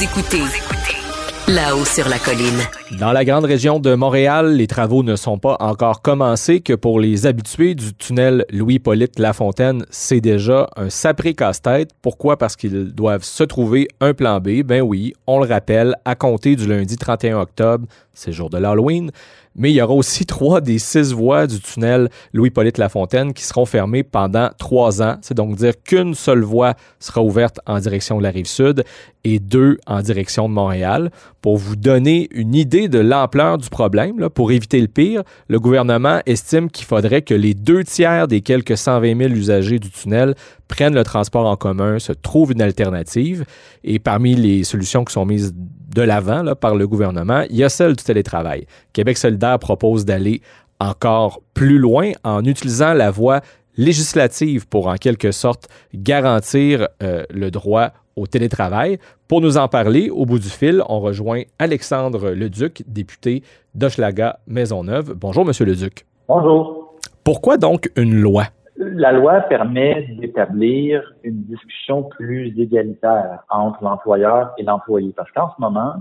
Écoutez 0.00 0.42
là-haut 1.48 1.84
sur 1.84 2.08
la 2.08 2.20
colline. 2.20 2.62
Dans 2.92 3.12
la 3.12 3.26
grande 3.26 3.44
région 3.44 3.80
de 3.80 3.94
Montréal, 3.94 4.54
les 4.54 4.66
travaux 4.66 5.02
ne 5.02 5.14
sont 5.14 5.38
pas 5.38 5.58
encore 5.60 6.00
commencés 6.00 6.60
que 6.60 6.72
pour 6.72 6.98
les 6.98 7.26
habitués 7.26 7.74
du 7.74 7.92
tunnel 7.92 8.46
Louis-Polyte 8.50 9.18
Lafontaine, 9.18 9.84
c'est 9.90 10.22
déjà 10.22 10.70
un 10.74 10.88
sapré 10.88 11.34
casse-tête. 11.34 11.90
Pourquoi? 12.00 12.38
Parce 12.38 12.56
qu'ils 12.56 12.94
doivent 12.94 13.24
se 13.24 13.44
trouver 13.44 13.88
un 14.00 14.14
plan 14.14 14.40
B. 14.40 14.62
Ben 14.64 14.80
oui, 14.80 15.12
on 15.26 15.38
le 15.38 15.46
rappelle, 15.46 15.96
à 16.06 16.14
compter 16.14 16.56
du 16.56 16.66
lundi 16.66 16.96
31 16.96 17.40
octobre, 17.40 17.86
c'est 18.14 18.32
jour 18.32 18.48
de 18.48 18.56
l'Halloween, 18.56 19.10
mais 19.58 19.72
il 19.72 19.74
y 19.74 19.82
aura 19.82 19.94
aussi 19.94 20.24
trois 20.26 20.60
des 20.60 20.78
six 20.78 21.12
voies 21.12 21.46
du 21.46 21.60
tunnel 21.60 22.08
Louis-Polyte 22.32 22.78
Lafontaine 22.78 23.34
qui 23.34 23.44
seront 23.44 23.66
fermées 23.66 24.04
pendant 24.04 24.50
trois 24.56 25.02
ans. 25.02 25.16
C'est 25.20 25.36
donc 25.36 25.56
dire 25.56 25.74
qu'une 25.82 26.14
seule 26.14 26.42
voie 26.42 26.74
sera 27.00 27.22
ouverte 27.22 27.60
en 27.66 27.78
direction 27.80 28.18
de 28.18 28.22
la 28.22 28.30
rive 28.30 28.46
sud 28.46 28.84
et 29.24 29.40
deux 29.40 29.78
en 29.86 30.00
direction 30.00 30.48
de 30.48 30.54
Montréal. 30.54 31.10
Pour 31.42 31.56
vous 31.56 31.76
donner 31.76 32.28
une 32.30 32.54
idée 32.54 32.77
de 32.86 33.00
l'ampleur 33.00 33.58
du 33.58 33.68
problème, 33.68 34.28
pour 34.28 34.52
éviter 34.52 34.80
le 34.80 34.86
pire, 34.86 35.24
le 35.48 35.58
gouvernement 35.58 36.20
estime 36.26 36.70
qu'il 36.70 36.86
faudrait 36.86 37.22
que 37.22 37.34
les 37.34 37.54
deux 37.54 37.82
tiers 37.82 38.28
des 38.28 38.40
quelques 38.40 38.76
120 38.76 39.18
000 39.18 39.30
usagers 39.30 39.80
du 39.80 39.90
tunnel 39.90 40.36
prennent 40.68 40.94
le 40.94 41.02
transport 41.02 41.46
en 41.46 41.56
commun, 41.56 41.98
se 41.98 42.12
trouvent 42.12 42.52
une 42.52 42.62
alternative. 42.62 43.44
Et 43.82 43.98
parmi 43.98 44.36
les 44.36 44.62
solutions 44.62 45.04
qui 45.04 45.12
sont 45.12 45.26
mises 45.26 45.52
de 45.54 46.02
l'avant 46.02 46.54
par 46.54 46.76
le 46.76 46.86
gouvernement, 46.86 47.42
il 47.50 47.56
y 47.56 47.64
a 47.64 47.68
celle 47.68 47.96
du 47.96 48.04
télétravail. 48.04 48.66
Québec 48.92 49.18
solidaire 49.18 49.58
propose 49.58 50.04
d'aller 50.04 50.42
encore 50.78 51.40
plus 51.54 51.78
loin 51.78 52.12
en 52.22 52.44
utilisant 52.44 52.92
la 52.92 53.10
voie 53.10 53.40
législative 53.76 54.68
pour 54.68 54.88
en 54.88 54.96
quelque 54.96 55.32
sorte 55.32 55.68
garantir 55.94 56.88
euh, 57.02 57.24
le 57.30 57.50
droit 57.50 57.92
au 58.18 58.26
télétravail. 58.26 58.98
Pour 59.28 59.40
nous 59.40 59.56
en 59.56 59.68
parler, 59.68 60.10
au 60.10 60.26
bout 60.26 60.38
du 60.38 60.48
fil, 60.48 60.82
on 60.88 61.00
rejoint 61.00 61.42
Alexandre 61.58 62.30
Leduc, 62.30 62.82
député 62.86 63.42
d'Hochelaga 63.74 64.38
Maisonneuve. 64.46 65.14
Bonjour, 65.14 65.44
Monsieur 65.44 65.64
Leduc. 65.64 66.04
Bonjour. 66.28 66.96
Pourquoi 67.24 67.56
donc 67.56 67.90
une 67.96 68.14
loi? 68.14 68.44
La 68.76 69.12
loi 69.12 69.40
permet 69.40 70.06
d'établir 70.20 71.02
une 71.24 71.42
discussion 71.44 72.04
plus 72.04 72.58
égalitaire 72.58 73.40
entre 73.50 73.82
l'employeur 73.82 74.52
et 74.56 74.62
l'employé. 74.62 75.12
Parce 75.16 75.30
qu'en 75.32 75.50
ce 75.56 75.60
moment, 75.60 75.94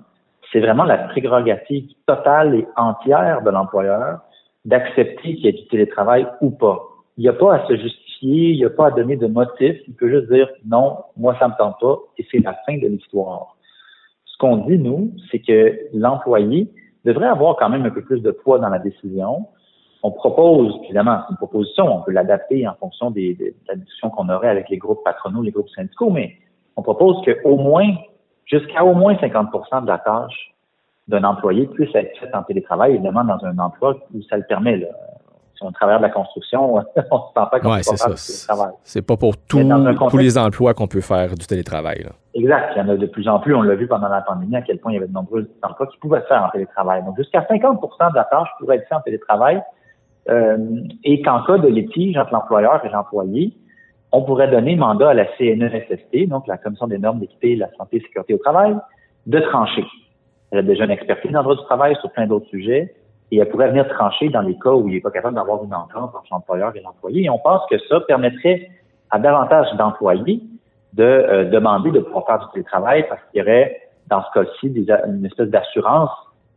c'est 0.52 0.60
vraiment 0.60 0.84
la 0.84 0.98
prérogative 0.98 1.90
totale 2.06 2.56
et 2.56 2.68
entière 2.76 3.42
de 3.42 3.50
l'employeur 3.50 4.20
d'accepter 4.66 5.36
qu'il 5.36 5.46
y 5.46 5.48
ait 5.48 5.54
du 5.54 5.68
télétravail 5.68 6.28
ou 6.42 6.52
pas. 6.52 6.80
Il 7.18 7.22
n'y 7.22 7.30
a 7.30 7.34
pas 7.34 7.56
à 7.56 7.68
se 7.68 7.76
justifier, 7.76 8.07
il 8.22 8.58
n'y 8.58 8.66
a 8.66 8.70
pas 8.70 8.88
à 8.88 8.92
donner 8.92 9.16
de 9.16 9.28
motif. 9.28 9.78
Il 9.88 9.94
peut 9.96 10.10
juste 10.10 10.32
dire 10.32 10.50
non, 10.66 10.98
moi 11.16 11.36
ça 11.40 11.48
me 11.48 11.54
tente 11.58 11.80
pas 11.80 11.98
et 12.18 12.26
c'est 12.32 12.40
la 12.40 12.54
fin 12.66 12.78
de 12.78 12.88
l'histoire. 12.88 13.58
Ce 14.26 14.38
qu'on 14.38 14.58
dit, 14.68 14.78
nous, 14.78 15.14
c'est 15.32 15.40
que 15.40 15.80
l'employé 15.94 16.72
devrait 17.06 17.28
avoir 17.28 17.56
quand 17.56 17.70
même 17.70 17.86
un 17.86 17.90
peu 17.90 18.04
plus 18.04 18.22
de 18.22 18.32
poids 18.32 18.60
dans 18.60 18.70
la 18.70 18.80
décision 18.80 19.48
on 20.04 20.12
propose, 20.12 20.74
évidemment, 20.86 21.22
c'est 21.26 21.32
une 21.32 21.38
proposition, 21.38 21.86
on 21.86 22.02
peut 22.02 22.12
l'adapter 22.12 22.68
en 22.68 22.76
fonction 22.76 23.12
des, 23.12 23.34
de 23.36 23.54
la 23.68 23.76
discussion 23.76 24.10
qu'on 24.10 24.30
aurait 24.30 24.50
avec 24.50 24.70
les 24.70 24.78
groupes 24.78 25.04
patronaux, 25.04 25.42
les 25.42 25.52
groupes 25.52 25.70
syndicaux, 25.70 26.10
mais 26.10 26.38
on 26.76 26.82
propose 26.82 27.18
qu'au 27.26 27.58
moins, 27.58 27.94
jusqu'à 28.46 28.86
au 28.86 28.94
moins 28.94 29.16
50% 29.16 29.82
de 29.82 29.88
la 29.88 29.98
tâche 29.98 30.54
d'un 31.08 31.24
employé 31.24 31.68
puisse 31.68 31.94
être 31.96 32.18
faite 32.20 32.34
en 32.34 32.44
télétravail, 32.44 32.94
évidemment, 32.94 33.24
dans 33.24 33.44
un 33.44 33.58
emploi 33.60 33.98
où 34.14 34.22
ça 34.24 34.38
le 34.38 34.44
permet. 34.44 34.88
Si 35.58 35.64
on 35.64 35.72
travaille 35.72 35.98
de 35.98 36.04
la 36.04 36.10
construction, 36.10 36.76
on 36.76 36.78
ne 36.78 36.84
se 36.84 37.02
sent 37.02 37.10
pas 37.34 37.60
qu'on 37.60 37.72
ouais, 37.72 37.78
peut 37.78 37.98
faire 37.98 38.10
du 38.10 38.16
télétravail. 38.16 38.74
C'est 38.84 39.02
pas 39.02 39.18
pour 39.18 39.38
tous 39.38 40.18
les 40.18 40.38
emplois 40.38 40.74
qu'on 40.74 40.88
peut 40.88 41.02
faire 41.02 41.36
du 41.36 41.46
télétravail. 41.46 42.04
Là. 42.04 42.12
Exact. 42.34 42.74
Il 42.76 42.80
y 42.80 42.82
en 42.82 42.90
a 42.90 42.96
de 42.96 43.06
plus 43.08 43.28
en 43.28 43.40
plus. 43.40 43.56
On 43.56 43.64
l'a 43.64 43.76
vu 43.76 43.88
pendant 43.88 44.10
la 44.10 44.22
pandémie 44.22 44.56
à 44.56 44.62
quel 44.62 44.80
point 44.80 44.92
il 44.92 44.96
y 44.96 44.98
avait 44.98 45.08
de 45.08 45.14
nombreux 45.14 45.50
emplois 45.64 45.88
qui 45.88 45.98
pouvaient 45.98 46.22
se 46.22 46.28
faire 46.28 46.44
en 46.44 46.50
télétravail. 46.50 47.04
Donc, 47.04 47.18
jusqu'à 47.18 47.42
50% 47.42 48.12
de 48.12 48.16
la 48.16 48.26
tâche 48.26 48.50
pourrait 48.60 48.78
être 48.78 48.88
faite 48.88 48.98
en 48.98 49.02
télétravail 49.02 49.62
euh, 50.30 50.58
et 51.04 51.22
qu'en 51.22 51.44
cas 51.44 51.58
de 51.58 51.68
litige 51.68 52.18
entre 52.18 52.34
l'employeur 52.34 52.86
et 52.86 52.90
l'employé, 52.90 53.54
on 54.12 54.22
pourrait 54.22 54.50
donner 54.50 54.76
mandat 54.76 55.10
à 55.10 55.14
la 55.14 55.26
CNESST, 55.38 56.28
donc 56.28 56.48
la 56.48 56.58
Commission 56.58 56.88
des 56.88 56.98
normes 56.98 57.20
d'équité, 57.20 57.56
la 57.56 57.70
santé 57.78 57.98
et 57.98 58.02
sécurité 58.02 58.34
au 58.36 58.38
travail, 58.38 58.76
de 59.26 59.40
trancher. 59.40 59.86
Elle 60.52 60.60
a 60.60 60.62
déjà 60.62 60.86
une 60.86 60.92
expertise 60.92 61.32
dans 61.32 61.40
le 61.40 61.44
droit 61.44 61.56
du 61.56 61.66
travail 61.66 61.96
sur 62.00 62.12
plein 62.12 62.28
d'autres 62.28 62.48
sujets 62.48 62.94
et 63.32 63.38
elle 63.38 63.50
pourrait 63.50 63.70
venir 63.70 63.88
trancher 63.90 64.30
dans 64.30 64.42
les 64.42 64.58
cas 64.58 64.72
où 64.72 64.88
il 64.88 64.96
n'est 64.96 65.02
pas 65.02 65.12
capable 65.12 65.36
d'avoir 65.36 65.64
une 65.64 65.74
entente 65.74 66.16
entre 66.16 66.24
l'employeur 66.32 66.76
et 66.76 66.82
l'employé. 66.82 67.24
Et 67.24 67.30
on 67.30 67.40
pense 67.40 67.62
que 67.70 67.78
ça 67.90 68.00
permettrait 68.02 68.70
à 69.10 69.20
davantage 69.20 69.68
d'employés 69.78 70.42
de 70.94 71.04
euh, 71.04 71.46
demander 71.46 71.92
de 71.92 72.00
pouvoir 72.00 72.26
faire 72.26 72.40
du 72.40 72.46
télétravail 72.54 73.06
parce 73.10 73.22
qu'il 73.30 73.40
y 73.40 73.42
aurait, 73.42 73.82
dans 74.08 74.24
ce 74.24 74.40
cas-ci, 74.40 74.86
une 75.08 75.26
espèce 75.26 75.50
d'assurance 75.50 76.10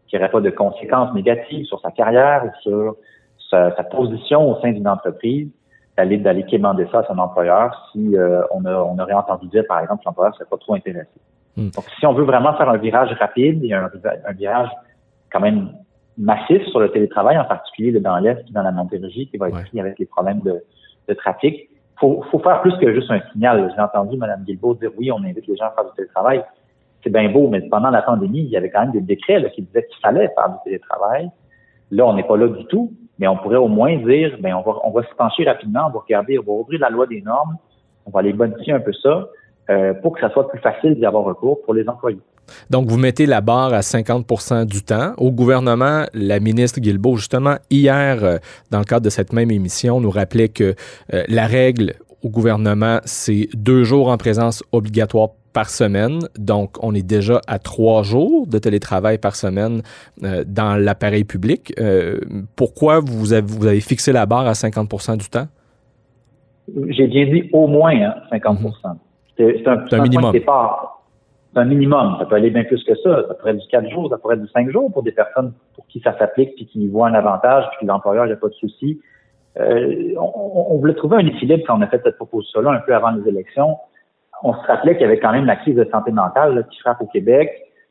qui 0.06 0.16
n'aurait 0.16 0.30
pas 0.30 0.40
de 0.40 0.50
conséquences 0.50 1.12
négatives 1.14 1.66
sur 1.66 1.80
sa 1.80 1.90
carrière 1.90 2.44
ou 2.44 2.50
sur 2.62 2.96
sa, 3.50 3.70
position 3.90 4.50
au 4.50 4.60
sein 4.60 4.72
d'une 4.72 4.88
entreprise, 4.88 5.48
d'aller 5.96 6.18
d'aller 6.18 6.44
quémander 6.44 6.86
ça 6.92 7.00
à 7.00 7.04
son 7.04 7.18
employeur 7.18 7.90
si 7.92 8.16
euh, 8.16 8.42
on, 8.52 8.64
a, 8.64 8.74
on 8.74 8.98
aurait 8.98 9.12
entendu 9.12 9.48
dire, 9.48 9.64
par 9.68 9.80
exemple, 9.80 10.00
que 10.00 10.06
l'employeur 10.06 10.32
ne 10.32 10.36
serait 10.36 10.48
pas 10.48 10.56
trop 10.56 10.74
intéressé. 10.74 11.08
Hmm. 11.56 11.70
Donc, 11.70 11.84
si 11.98 12.06
on 12.06 12.12
veut 12.12 12.24
vraiment 12.24 12.54
faire 12.54 12.68
un 12.68 12.76
virage 12.76 13.12
rapide 13.18 13.64
et 13.64 13.72
un, 13.72 13.90
virage 14.36 14.68
quand 15.32 15.40
même 15.40 15.72
massif 16.18 16.62
sur 16.66 16.80
le 16.80 16.90
télétravail, 16.90 17.38
en 17.38 17.44
particulier 17.44 17.98
dans 18.00 18.18
l'Est 18.18 18.40
et 18.48 18.52
dans 18.52 18.62
la 18.62 18.72
Montérégie, 18.72 19.28
qui 19.28 19.36
va 19.36 19.48
être 19.48 19.62
pris 19.62 19.80
avec 19.80 19.98
les 19.98 20.06
problèmes 20.06 20.40
de, 20.40 20.62
de 21.08 21.14
trafic, 21.14 21.68
faut, 21.98 22.22
faut 22.30 22.38
faire 22.38 22.60
plus 22.62 22.76
que 22.78 22.92
juste 22.94 23.10
un 23.10 23.20
signal. 23.32 23.72
J'ai 23.74 23.82
entendu 23.82 24.16
Mme 24.16 24.44
Guilbault 24.44 24.74
dire 24.74 24.90
oui, 24.98 25.10
on 25.12 25.22
invite 25.22 25.46
les 25.46 25.56
gens 25.56 25.66
à 25.66 25.70
faire 25.70 25.84
du 25.84 25.96
télétravail. 25.96 26.42
C'est 27.02 27.12
bien 27.12 27.30
beau, 27.30 27.48
mais 27.48 27.62
pendant 27.62 27.90
la 27.90 28.02
pandémie, 28.02 28.40
il 28.40 28.48
y 28.48 28.56
avait 28.56 28.70
quand 28.70 28.80
même 28.80 28.92
des 28.92 29.00
décrets 29.00 29.50
qui 29.54 29.62
disaient 29.62 29.86
qu'il 29.86 30.00
fallait 30.00 30.28
faire 30.34 30.50
du 30.50 30.56
télétravail. 30.64 31.30
Là, 31.90 32.06
on 32.06 32.14
n'est 32.14 32.22
pas 32.22 32.36
là 32.36 32.48
du 32.48 32.64
tout 32.66 32.92
mais 33.20 33.28
on 33.28 33.36
pourrait 33.36 33.56
au 33.56 33.68
moins 33.68 33.96
dire, 33.98 34.36
ben 34.40 34.54
on 34.54 34.62
va, 34.62 34.78
on 34.82 34.90
va 34.90 35.02
se 35.02 35.14
pencher 35.14 35.44
rapidement, 35.44 35.82
on 35.88 35.90
va 35.90 36.00
regarder, 36.00 36.38
on 36.38 36.42
va 36.42 36.52
ouvrir 36.52 36.80
la 36.80 36.88
loi 36.88 37.06
des 37.06 37.20
normes, 37.20 37.58
on 38.06 38.10
va 38.10 38.20
aller 38.20 38.32
bonifier 38.32 38.72
un 38.72 38.80
peu 38.80 38.94
ça 38.94 39.28
euh, 39.70 39.94
pour 39.94 40.12
que 40.12 40.20
ça 40.20 40.30
soit 40.30 40.48
plus 40.48 40.58
facile 40.60 40.94
d'y 40.96 41.06
avoir 41.06 41.24
recours 41.24 41.62
pour 41.62 41.74
les 41.74 41.88
employés. 41.88 42.18
Donc, 42.68 42.88
vous 42.88 42.98
mettez 42.98 43.26
la 43.26 43.40
barre 43.40 43.72
à 43.72 43.80
50% 43.80 44.64
du 44.66 44.82
temps. 44.82 45.12
Au 45.18 45.30
gouvernement, 45.30 46.04
la 46.14 46.40
ministre 46.40 46.80
Guilbeault, 46.80 47.16
justement, 47.16 47.56
hier, 47.70 48.24
euh, 48.24 48.38
dans 48.70 48.80
le 48.80 48.84
cadre 48.84 49.04
de 49.04 49.10
cette 49.10 49.32
même 49.32 49.50
émission, 49.50 50.00
nous 50.00 50.10
rappelait 50.10 50.48
que 50.48 50.74
euh, 51.14 51.22
la 51.28 51.46
règle 51.46 51.94
au 52.22 52.28
gouvernement, 52.28 52.98
c'est 53.04 53.48
deux 53.54 53.84
jours 53.84 54.08
en 54.08 54.18
présence 54.18 54.62
obligatoire 54.72 55.30
par 55.52 55.68
semaine. 55.68 56.20
Donc, 56.38 56.82
on 56.82 56.94
est 56.94 57.06
déjà 57.06 57.40
à 57.46 57.58
trois 57.58 58.02
jours 58.02 58.46
de 58.46 58.58
télétravail 58.58 59.18
par 59.18 59.36
semaine 59.36 59.82
euh, 60.22 60.44
dans 60.46 60.76
l'appareil 60.76 61.24
public. 61.24 61.72
Euh, 61.78 62.20
pourquoi 62.56 63.00
vous 63.00 63.32
avez, 63.32 63.46
vous 63.46 63.66
avez 63.66 63.80
fixé 63.80 64.12
la 64.12 64.26
barre 64.26 64.46
à 64.46 64.52
50% 64.52 65.16
du 65.16 65.28
temps? 65.28 65.48
J'ai 66.88 67.08
bien 67.08 67.26
dit 67.26 67.48
au 67.52 67.66
moins 67.66 67.94
50 68.30 68.60
mhm. 68.60 68.72
C'est 69.40 69.68
un, 69.68 69.84
un, 69.90 70.02
minimum. 70.02 70.32
C'est 70.32 71.58
un 71.58 71.64
minimum. 71.64 72.16
Ça 72.18 72.26
peut 72.26 72.36
aller 72.36 72.50
bien 72.50 72.64
plus 72.64 72.82
que 72.84 72.94
ça. 72.96 73.26
Ça 73.28 73.34
pourrait 73.34 73.52
être 73.52 73.60
du 73.60 73.68
4 73.68 73.90
jours, 73.90 74.08
ça 74.10 74.18
pourrait 74.18 74.36
être 74.36 74.42
du 74.42 74.50
5 74.50 74.70
jours 74.70 74.92
pour 74.92 75.02
des 75.02 75.12
personnes 75.12 75.52
pour 75.74 75.86
qui 75.88 76.00
ça 76.00 76.16
s'applique 76.18 76.54
puis 76.54 76.66
qui 76.66 76.88
voient 76.88 77.08
un 77.08 77.14
avantage 77.14 77.64
puis 77.78 77.86
l'employeur 77.86 78.26
n'a 78.26 78.36
pas 78.36 78.48
de 78.48 78.54
souci. 78.54 79.00
Euh, 79.58 80.14
on, 80.16 80.74
on, 80.74 80.78
voulait 80.78 80.94
trouver 80.94 81.16
un 81.16 81.26
équilibre 81.26 81.64
quand 81.66 81.76
on 81.76 81.82
a 81.82 81.88
fait 81.88 82.00
cette 82.04 82.16
proposition-là 82.16 82.70
un 82.70 82.78
peu 82.78 82.94
avant 82.94 83.10
les 83.10 83.28
élections 83.28 83.76
on 84.42 84.54
se 84.54 84.66
rappelait 84.66 84.94
qu'il 84.94 85.02
y 85.02 85.04
avait 85.04 85.18
quand 85.18 85.32
même 85.32 85.46
la 85.46 85.56
crise 85.56 85.76
de 85.76 85.86
santé 85.90 86.12
mentale 86.12 86.66
qui 86.70 86.80
frappe 86.80 87.00
au 87.00 87.06
Québec. 87.06 87.50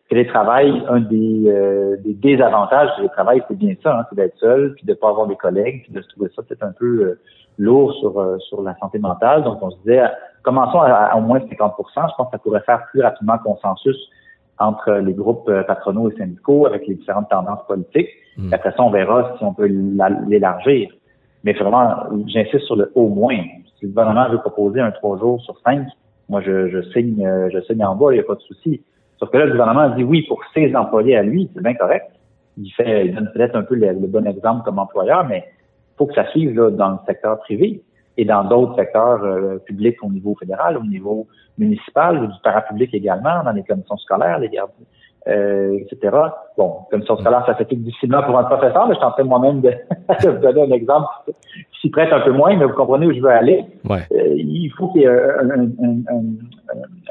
Télétravail, 0.09 0.83
un 0.89 1.01
des, 1.01 1.43
euh, 1.47 1.97
des 2.03 2.13
désavantages 2.13 2.89
du 2.91 2.95
télétravail, 2.97 3.43
c'est 3.47 3.57
bien 3.57 3.75
ça, 3.83 3.99
hein, 3.99 4.05
c'est 4.09 4.15
d'être 4.15 4.37
seul, 4.37 4.73
puis 4.73 4.85
de 4.85 4.91
ne 4.91 4.95
pas 4.95 5.09
avoir 5.09 5.27
des 5.27 5.35
collègues, 5.35 5.83
puis 5.83 5.93
de 5.93 6.01
se 6.01 6.07
trouver 6.09 6.29
ça 6.35 6.41
peut-être 6.41 6.63
un 6.63 6.71
peu 6.71 6.85
euh, 6.85 7.19
lourd 7.59 7.93
sur, 7.93 8.19
euh, 8.19 8.37
sur 8.39 8.61
la 8.63 8.75
santé 8.77 8.97
mentale. 8.97 9.43
Donc, 9.43 9.59
on 9.61 9.69
se 9.69 9.77
disait, 9.79 10.03
commençons 10.41 10.79
à, 10.79 11.15
au 11.15 11.21
moins 11.21 11.39
50% 11.39 11.47
Je 11.49 12.15
pense 12.17 12.27
que 12.27 12.31
ça 12.31 12.37
pourrait 12.39 12.61
faire 12.61 12.85
plus 12.91 13.01
rapidement 13.01 13.37
consensus 13.37 13.97
entre 14.57 14.91
les 14.93 15.13
groupes 15.13 15.49
patronaux 15.67 16.09
et 16.09 16.15
syndicaux 16.17 16.65
avec 16.65 16.85
les 16.87 16.95
différentes 16.95 17.29
tendances 17.29 17.65
politiques. 17.67 18.09
Mmh. 18.37 18.53
Après 18.53 18.71
ça, 18.71 18.83
on 18.83 18.89
verra 18.89 19.35
si 19.37 19.43
on 19.43 19.53
peut 19.53 19.67
l'élargir. 20.27 20.89
Mais 21.43 21.53
vraiment, 21.53 21.95
j'insiste 22.27 22.65
sur 22.65 22.75
le 22.75 22.91
au 22.95 23.07
moins. 23.07 23.37
Si 23.77 23.85
le 23.85 23.89
gouvernement 23.89 24.27
veut 24.29 24.39
proposer 24.39 24.81
un 24.81 24.91
trois 24.91 25.17
jours 25.17 25.39
sur 25.41 25.57
cinq, 25.59 25.87
moi, 26.29 26.41
je, 26.41 26.69
je 26.69 26.81
signe, 26.91 27.25
euh, 27.25 27.49
je 27.51 27.59
signe 27.61 27.83
en 27.83 27.95
bas, 27.95 28.11
il 28.11 28.15
n'y 28.15 28.19
a 28.19 28.23
pas 28.23 28.35
de 28.35 28.41
souci. 28.41 28.81
Sauf 29.19 29.29
que 29.31 29.37
là, 29.37 29.45
le 29.45 29.51
gouvernement 29.51 29.89
dit 29.95 30.03
oui 30.03 30.23
pour 30.27 30.41
ses 30.53 30.73
employés 30.75 31.17
à 31.17 31.23
lui, 31.23 31.49
c'est 31.53 31.61
bien 31.61 31.73
correct. 31.73 32.09
Il 32.57 32.71
fait, 32.71 33.07
il 33.07 33.15
donne 33.15 33.29
peut-être 33.33 33.55
un 33.55 33.63
peu 33.63 33.75
le, 33.75 33.93
bon 34.07 34.25
exemple 34.25 34.63
comme 34.63 34.79
employeur, 34.79 35.25
mais 35.27 35.45
faut 35.97 36.05
que 36.05 36.13
ça 36.13 36.25
suive 36.31 36.55
là, 36.55 36.71
dans 36.71 36.91
le 36.91 36.97
secteur 37.05 37.39
privé 37.39 37.81
et 38.17 38.25
dans 38.25 38.43
d'autres 38.45 38.75
secteurs 38.75 39.23
euh, 39.23 39.57
publics 39.59 40.01
au 40.03 40.09
niveau 40.09 40.35
fédéral, 40.39 40.77
au 40.77 40.83
niveau 40.83 41.27
municipal 41.57 42.23
ou 42.23 42.27
du 42.27 42.39
parapublic 42.43 42.93
également, 42.93 43.43
dans 43.43 43.51
les 43.51 43.63
commissions 43.63 43.97
scolaires, 43.97 44.39
les 44.39 44.49
gardes, 44.49 44.71
euh, 45.27 45.77
etc. 45.79 46.17
Bon, 46.57 46.77
commission 46.89 47.17
scolaire, 47.17 47.43
ça 47.45 47.53
fait 47.55 47.65
tout 47.65 47.75
difficilement 47.75 48.23
pour 48.23 48.37
un 48.37 48.45
professeur, 48.45 48.87
mais 48.87 48.93
je 48.93 48.99
suis 48.99 49.05
en 49.05 49.11
train 49.11 49.23
moi-même 49.23 49.61
de, 49.61 49.69
de 50.23 50.29
vous 50.29 50.41
donner 50.41 50.63
un 50.63 50.71
exemple 50.71 51.07
qui 51.27 51.81
s'y 51.81 51.89
prête 51.89 52.11
un 52.13 52.21
peu 52.21 52.31
moins, 52.31 52.55
mais 52.55 52.65
vous 52.65 52.73
comprenez 52.73 53.05
où 53.05 53.13
je 53.13 53.19
veux 53.19 53.29
aller. 53.29 53.65
Ouais. 53.87 54.07
Euh, 54.13 54.33
il 54.35 54.71
faut 54.77 54.87
qu'il 54.89 55.01
y 55.01 55.03
ait 55.03 55.09
un, 55.09 55.49
un, 55.49 55.63
un, 56.09 56.23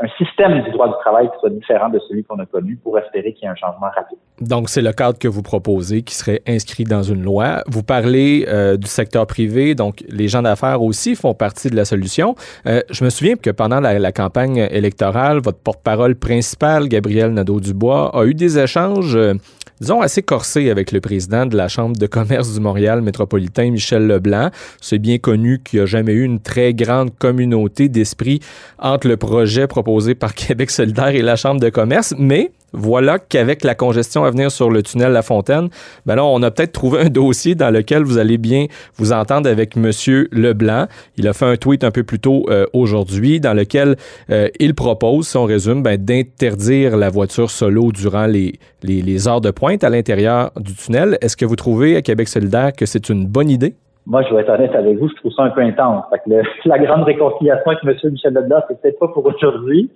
un, 0.02 0.08
système 0.16 0.62
du 0.62 0.70
droit 0.70 0.88
du 0.88 0.94
travail 1.00 1.28
qui 1.30 1.38
soit 1.40 1.50
différent 1.50 1.90
de 1.90 1.98
celui 2.08 2.24
qu'on 2.24 2.38
a 2.38 2.46
connu 2.46 2.76
pour 2.76 2.98
espérer 2.98 3.34
qu'il 3.34 3.44
y 3.44 3.46
ait 3.46 3.52
un 3.52 3.56
changement 3.56 3.88
rapide. 3.94 4.18
Donc, 4.40 4.68
c'est 4.68 4.82
le 4.82 4.92
cadre 4.92 5.18
que 5.18 5.28
vous 5.28 5.42
proposez 5.42 6.02
qui 6.02 6.14
serait 6.14 6.40
inscrit 6.46 6.84
dans 6.84 7.02
une 7.02 7.22
loi. 7.22 7.62
Vous 7.66 7.82
parlez 7.82 8.46
euh, 8.48 8.76
du 8.76 8.86
secteur 8.86 9.26
privé, 9.26 9.74
donc 9.74 10.02
les 10.08 10.28
gens 10.28 10.42
d'affaires 10.42 10.82
aussi 10.82 11.14
font 11.14 11.34
partie 11.34 11.68
de 11.68 11.76
la 11.76 11.84
solution. 11.84 12.34
Je 12.64 13.04
me 13.04 13.10
souviens 13.10 13.36
que 13.36 13.50
pendant 13.50 13.80
la, 13.80 13.98
la 13.98 14.12
campagne 14.12 14.56
électorale, 14.70 15.40
votre 15.42 15.58
porte-parole 15.58 16.14
principal, 16.14 16.88
Gabriel 16.88 17.32
Nadeau-Dubois, 17.32 17.97
a 18.06 18.24
eu 18.24 18.34
des 18.34 18.58
échanges 18.58 19.16
euh, 19.16 19.34
disons, 19.80 20.00
assez 20.00 20.22
corsés 20.22 20.70
avec 20.70 20.92
le 20.92 21.00
président 21.00 21.46
de 21.46 21.56
la 21.56 21.68
Chambre 21.68 21.96
de 21.96 22.06
commerce 22.06 22.52
du 22.52 22.60
Montréal 22.60 23.02
métropolitain, 23.02 23.70
Michel 23.70 24.06
Leblanc. 24.06 24.50
C'est 24.80 24.98
bien 24.98 25.18
connu 25.18 25.60
qu'il 25.62 25.78
n'y 25.78 25.82
a 25.82 25.86
jamais 25.86 26.12
eu 26.12 26.24
une 26.24 26.40
très 26.40 26.74
grande 26.74 27.16
communauté 27.16 27.88
d'esprit 27.88 28.40
entre 28.78 29.08
le 29.08 29.16
projet 29.16 29.66
proposé 29.66 30.14
par 30.14 30.34
Québec 30.36 30.70
solidaire 30.70 31.08
et 31.08 31.22
la 31.22 31.36
Chambre 31.36 31.60
de 31.60 31.68
commerce, 31.68 32.14
mais 32.18 32.50
voilà 32.72 33.18
qu'avec 33.18 33.64
la 33.64 33.74
congestion 33.74 34.24
à 34.24 34.30
venir 34.30 34.50
sur 34.50 34.70
le 34.70 34.82
tunnel 34.82 35.12
La 35.12 35.22
Fontaine, 35.22 35.68
ben 36.06 36.16
là, 36.16 36.24
on 36.24 36.42
a 36.42 36.50
peut-être 36.50 36.72
trouvé 36.72 37.00
un 37.00 37.08
dossier 37.08 37.54
dans 37.54 37.70
lequel 37.70 38.02
vous 38.02 38.18
allez 38.18 38.38
bien 38.38 38.66
vous 38.96 39.12
entendre 39.12 39.48
avec 39.48 39.76
Monsieur 39.76 40.28
Leblanc. 40.32 40.86
Il 41.16 41.28
a 41.28 41.32
fait 41.32 41.46
un 41.46 41.56
tweet 41.56 41.84
un 41.84 41.90
peu 41.90 42.02
plus 42.02 42.20
tôt 42.20 42.44
euh, 42.48 42.66
aujourd'hui 42.72 43.40
dans 43.40 43.54
lequel 43.54 43.96
euh, 44.30 44.48
il 44.58 44.74
propose, 44.74 45.28
si 45.28 45.36
on 45.36 45.44
résume, 45.44 45.82
ben, 45.82 45.96
d'interdire 45.96 46.96
la 46.96 47.08
voiture 47.08 47.50
solo 47.50 47.92
durant 47.92 48.26
les, 48.26 48.54
les, 48.82 49.28
heures 49.28 49.40
de 49.40 49.50
pointe 49.50 49.82
à 49.84 49.90
l'intérieur 49.90 50.50
du 50.56 50.74
tunnel. 50.74 51.18
Est-ce 51.20 51.36
que 51.36 51.44
vous 51.44 51.56
trouvez 51.56 51.96
à 51.96 52.02
Québec 52.02 52.28
solidaire 52.28 52.72
que 52.72 52.86
c'est 52.86 53.08
une 53.08 53.26
bonne 53.26 53.50
idée? 53.50 53.74
Moi, 54.06 54.22
je 54.22 54.34
vais 54.34 54.40
être 54.40 54.50
honnête 54.50 54.74
avec 54.74 54.98
vous, 54.98 55.08
je 55.08 55.14
trouve 55.16 55.32
ça 55.32 55.42
un 55.42 55.50
peu 55.50 55.60
intense. 55.60 56.04
Fait 56.10 56.18
que 56.18 56.42
la 56.68 56.78
grande 56.78 57.04
réconciliation 57.04 57.70
avec 57.70 57.84
M. 57.84 58.10
Michel 58.12 58.32
Leblanc, 58.32 58.60
c'est 58.68 58.80
peut-être 58.80 58.98
pas 58.98 59.08
pour 59.08 59.26
aujourd'hui. 59.26 59.90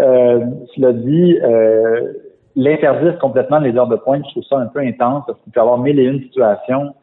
Euh, 0.00 0.44
cela 0.74 0.92
dit, 0.92 1.38
euh, 1.42 2.12
l'interdire 2.54 3.18
complètement 3.18 3.58
les 3.58 3.76
heures 3.76 3.88
de 3.88 3.96
pointe, 3.96 4.24
je 4.26 4.30
trouve 4.32 4.44
ça 4.44 4.58
un 4.58 4.66
peu 4.66 4.80
intense 4.80 5.24
parce 5.26 5.38
qu'il 5.40 5.52
peut 5.52 5.60
y 5.60 5.62
avoir 5.62 5.78
mille 5.78 5.98
et 5.98 6.04
une 6.04 6.22
situations. 6.22 6.94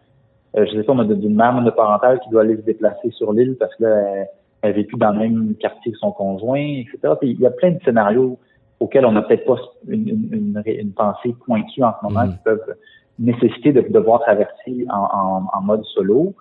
Euh, 0.55 0.65
je 0.67 0.77
sais 0.77 0.83
pas, 0.83 0.93
d'une 1.03 1.35
mère 1.35 1.53
monoparentale 1.53 2.19
qui 2.19 2.29
doit 2.29 2.41
aller 2.41 2.57
se 2.57 2.61
déplacer 2.61 3.09
sur 3.11 3.33
l'île 3.33 3.55
parce 3.59 3.75
qu'elle 3.75 4.27
elle 4.61 4.73
vécu 4.73 4.95
dans 4.95 5.11
le 5.11 5.19
même 5.19 5.55
quartier 5.59 5.91
que 5.91 5.97
son 5.97 6.11
conjoint, 6.11 6.59
etc. 6.59 7.15
il 7.23 7.39
y 7.39 7.45
a 7.45 7.51
plein 7.51 7.71
de 7.71 7.79
scénarios 7.83 8.37
auxquels 8.79 9.05
on 9.05 9.11
n'a 9.13 9.23
peut-être 9.23 9.45
pas 9.45 9.57
une, 9.87 10.07
une, 10.09 10.63
une, 10.65 10.91
pensée 10.91 11.35
pointue 11.45 11.83
en 11.83 11.93
ce 11.99 12.05
moment, 12.05 12.25
mmh. 12.25 12.31
qui 12.31 12.37
peuvent 12.43 12.75
nécessiter 13.19 13.73
de 13.73 13.81
devoir 13.81 14.21
traverser 14.21 14.85
en, 14.89 14.97
en, 14.97 15.43
en 15.51 15.61
mode 15.61 15.83
solo. 15.85 16.33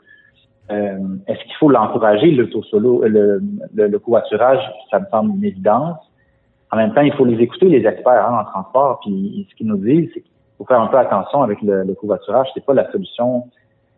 Euh, 0.71 0.99
Est-ce 1.27 1.43
qu'il 1.45 1.55
faut 1.59 1.69
l'encourager, 1.69 2.31
l'auto-solo, 2.31 3.03
le, 3.05 3.43
le, 3.75 3.87
le, 3.89 3.99
covoiturage? 3.99 4.63
Ça 4.91 5.01
me 5.01 5.07
semble 5.11 5.37
une 5.37 5.45
évidence. 5.45 5.99
En 6.73 6.77
même 6.77 6.93
temps, 6.95 7.03
il 7.03 7.13
faut 7.13 7.25
les 7.25 7.41
écouter, 7.41 7.67
les 7.69 7.87
experts 7.87 8.27
hein, 8.29 8.41
en 8.41 8.45
transport. 8.45 9.01
Puis 9.01 9.47
ce 9.51 9.55
qu'ils 9.57 9.69
nous 9.69 9.77
disent, 9.77 10.11
c'est 10.15 10.21
qu'il 10.23 10.33
faut 10.59 10.65
faire 10.65 10.81
un 10.81 10.89
peu 10.89 10.99
attention 10.99 11.43
avec 11.43 11.63
le, 11.63 11.85
le 11.85 11.95
covoiturage. 11.95 12.49
C'est 12.55 12.65
pas 12.65 12.75
la 12.75 12.91
solution 12.91 13.45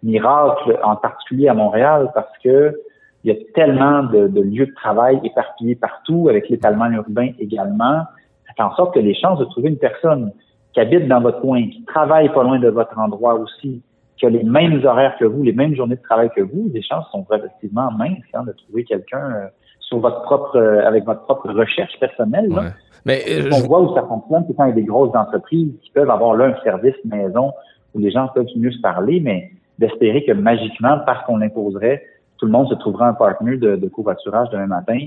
miracle, 0.02 0.78
en 0.82 0.96
particulier 0.96 1.48
à 1.48 1.54
Montréal, 1.54 2.10
parce 2.14 2.36
que 2.42 2.76
il 3.24 3.32
y 3.32 3.36
a 3.36 3.40
tellement 3.54 4.02
de, 4.02 4.40
lieux 4.42 4.66
de 4.66 4.74
travail 4.74 5.18
éparpillés 5.24 5.76
partout, 5.76 6.28
avec 6.28 6.50
l'étalement 6.50 6.90
urbain 6.90 7.30
également. 7.38 8.02
Ça 8.46 8.52
fait 8.54 8.62
en 8.62 8.74
sorte 8.76 8.94
que 8.94 9.00
les 9.00 9.14
chances 9.14 9.38
de 9.38 9.46
trouver 9.46 9.70
une 9.70 9.78
personne 9.78 10.30
qui 10.74 10.80
habite 10.80 11.08
dans 11.08 11.22
votre 11.22 11.40
coin, 11.40 11.62
qui 11.62 11.82
travaille 11.86 12.30
pas 12.34 12.42
loin 12.42 12.58
de 12.58 12.68
votre 12.68 12.98
endroit 12.98 13.34
aussi, 13.34 13.82
qui 14.18 14.26
a 14.26 14.28
les 14.28 14.42
mêmes 14.42 14.84
horaires 14.84 15.16
que 15.18 15.24
vous, 15.24 15.42
les 15.42 15.54
mêmes 15.54 15.74
journées 15.74 15.96
de 15.96 16.02
travail 16.02 16.28
que 16.36 16.42
vous, 16.42 16.70
les 16.74 16.82
chances 16.82 17.10
sont 17.12 17.22
relativement 17.22 17.90
minces 17.92 18.18
hein, 18.34 18.44
de 18.44 18.52
trouver 18.52 18.84
quelqu'un 18.84 19.30
euh, 19.32 19.46
sur 19.88 19.98
votre 19.98 20.22
propre, 20.22 20.56
euh, 20.56 20.86
avec 20.86 21.04
votre 21.04 21.22
propre 21.22 21.50
recherche 21.52 21.98
personnelle. 22.00 22.48
Là. 22.48 22.72
Mais 23.04 23.22
euh, 23.28 23.50
on 23.52 23.66
voit 23.66 23.80
où 23.82 23.94
ça 23.94 24.02
fonctionne, 24.02 24.44
c'est 24.48 24.54
quand 24.54 24.64
il 24.64 24.70
y 24.70 24.72
a 24.72 24.76
des 24.76 24.84
grosses 24.84 25.14
entreprises 25.14 25.72
qui 25.82 25.90
peuvent 25.90 26.10
avoir 26.10 26.34
là 26.34 26.46
un 26.46 26.62
service 26.62 26.94
maison 27.04 27.52
où 27.94 27.98
les 27.98 28.10
gens 28.10 28.28
peuvent 28.34 28.46
mieux 28.56 28.72
se 28.72 28.80
parler, 28.80 29.20
mais 29.20 29.50
d'espérer 29.78 30.24
que 30.24 30.32
magiquement, 30.32 30.98
parce 31.04 31.24
qu'on 31.26 31.40
imposerait, 31.40 32.02
tout 32.38 32.46
le 32.46 32.52
monde 32.52 32.68
se 32.68 32.74
trouvera 32.74 33.08
un 33.08 33.14
partenaire 33.14 33.58
de, 33.58 33.76
de 33.76 33.88
covoiturage 33.88 34.48
demain 34.50 34.66
matin, 34.66 34.98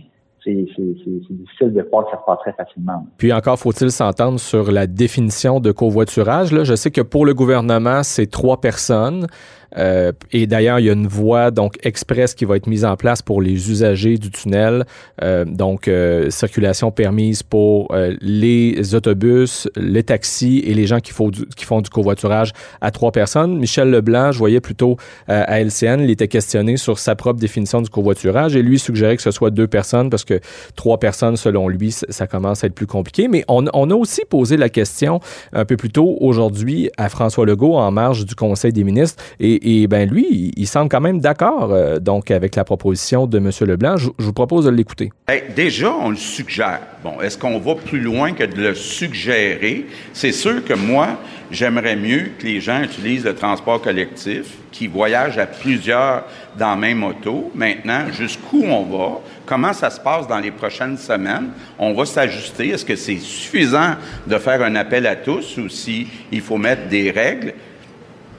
c'est 0.43 1.33
difficile 1.33 1.73
de 1.73 1.81
croire 1.81 2.05
que 2.05 2.11
ça 2.11 2.17
se 2.17 2.25
passe 2.25 2.39
très 2.39 2.53
facilement. 2.53 3.05
Puis 3.17 3.33
encore 3.33 3.59
faut-il 3.59 3.91
s'entendre 3.91 4.39
sur 4.39 4.71
la 4.71 4.87
définition 4.87 5.59
de 5.59 5.71
covoiturage. 5.71 6.51
Là. 6.51 6.63
Je 6.63 6.75
sais 6.75 6.91
que 6.91 7.01
pour 7.01 7.25
le 7.25 7.33
gouvernement, 7.33 8.03
c'est 8.03 8.27
trois 8.27 8.61
personnes. 8.61 9.27
Euh, 9.75 10.11
et 10.31 10.47
d'ailleurs, 10.47 10.79
il 10.79 10.85
y 10.85 10.89
a 10.89 10.93
une 10.93 11.07
voie 11.07 11.51
donc 11.51 11.77
express 11.83 12.33
qui 12.33 12.45
va 12.45 12.55
être 12.55 12.67
mise 12.67 12.85
en 12.85 12.95
place 12.95 13.21
pour 13.21 13.41
les 13.41 13.69
usagers 13.69 14.17
du 14.17 14.29
tunnel. 14.29 14.85
Euh, 15.23 15.45
donc, 15.45 15.87
euh, 15.87 16.29
circulation 16.29 16.91
permise 16.91 17.43
pour 17.43 17.93
les 18.21 18.95
autobus, 18.95 19.67
les 19.75 20.03
taxis 20.03 20.59
et 20.65 20.73
les 20.73 20.87
gens 20.87 20.99
qui 20.99 21.11
font 21.11 21.29
du, 21.29 21.89
covoiturage 21.89 22.51
à 22.81 22.91
trois 22.91 23.11
personnes. 23.11 23.57
Michel 23.57 23.89
Leblanc, 23.89 24.31
je 24.31 24.39
voyais 24.39 24.59
plutôt 24.59 24.97
à 25.27 25.59
LCN, 25.61 26.01
il 26.01 26.09
était 26.09 26.27
questionné 26.27 26.77
sur 26.77 26.99
sa 26.99 27.15
propre 27.15 27.39
définition 27.39 27.81
du 27.81 27.89
covoiturage 27.89 28.55
et 28.55 28.61
lui 28.61 28.79
suggérait 28.79 29.15
que 29.15 29.21
ce 29.21 29.31
soit 29.31 29.51
deux 29.51 29.67
personnes 29.67 30.09
parce 30.09 30.23
que 30.23 30.39
trois 30.75 30.99
personnes, 30.99 31.37
selon 31.37 31.67
lui, 31.67 31.91
ça 31.91 32.27
commence 32.27 32.63
à 32.63 32.67
être 32.67 32.75
plus 32.75 32.87
compliqué. 32.87 33.27
Mais 33.27 33.43
on, 33.47 33.65
on 33.73 33.89
a 33.89 33.95
aussi 33.95 34.21
posé 34.29 34.57
la 34.57 34.69
question 34.69 35.19
un 35.53 35.65
peu 35.65 35.77
plus 35.77 35.89
tôt 35.89 36.17
aujourd'hui 36.19 36.89
à 36.97 37.09
François 37.09 37.45
Legault 37.45 37.75
en 37.75 37.91
marge 37.91 38.25
du 38.25 38.35
Conseil 38.35 38.73
des 38.73 38.83
ministres 38.83 39.23
et 39.39 39.56
et, 39.61 39.87
ben 39.87 40.09
lui, 40.09 40.51
il, 40.55 40.67
semble 40.67 40.89
quand 40.89 41.01
même 41.01 41.19
d'accord 41.19 41.71
euh, 41.71 41.99
donc 41.99 42.31
avec 42.31 42.55
la 42.55 42.63
proposition 42.63 43.27
de 43.27 43.37
M. 43.37 43.51
Leblanc. 43.61 43.97
Je, 43.97 44.09
vous 44.17 44.33
propose 44.33 44.65
de 44.65 44.69
l'écouter. 44.69 45.11
Déjà, 45.55 45.93
on 45.93 46.09
le 46.09 46.15
suggère. 46.15 46.81
Bon, 47.03 47.21
est-ce 47.21 47.37
qu'on 47.37 47.59
va 47.59 47.75
plus 47.75 47.99
loin 47.99 48.31
que 48.33 48.43
de 48.43 48.61
le 48.61 48.75
suggérer? 48.75 49.85
C'est 50.13 50.31
sûr 50.31 50.63
que 50.63 50.73
moi, 50.73 51.17
j'aimerais 51.51 51.95
mieux 51.95 52.31
que 52.37 52.45
les 52.45 52.59
gens 52.59 52.81
utilisent 52.81 53.25
le 53.25 53.35
transport 53.35 53.81
collectif, 53.81 54.45
qui 54.71 54.87
voyagent 54.87 55.37
à 55.37 55.47
plusieurs 55.47 56.23
dans 56.57 56.71
la 56.71 56.75
même 56.75 57.03
auto. 57.03 57.51
Maintenant, 57.55 58.11
jusqu'où 58.11 58.63
on 58.63 58.83
va? 58.83 59.19
Comment 59.45 59.73
ça 59.73 59.89
se 59.89 59.99
passe 59.99 60.27
dans 60.27 60.39
les 60.39 60.51
prochaines 60.51 60.97
semaines? 60.97 61.49
On 61.79 61.93
va 61.93 62.05
s'ajuster. 62.05 62.69
Est-ce 62.69 62.85
que 62.85 62.95
c'est 62.95 63.17
suffisant 63.17 63.95
de 64.27 64.37
faire 64.37 64.61
un 64.61 64.75
appel 64.75 65.07
à 65.07 65.15
tous 65.15 65.57
ou 65.57 65.69
s'il 65.69 66.07
il 66.31 66.41
faut 66.41 66.57
mettre 66.57 66.87
des 66.89 67.11
règles? 67.11 67.53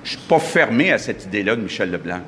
Je 0.03 0.11
suis 0.11 0.29
pas 0.29 0.39
fermé 0.39 0.93
à 0.93 0.99
cette 0.99 1.25
idée-là 1.27 1.57
de 1.57 1.63
Michel 1.63 1.91
Leblanc. 1.91 2.21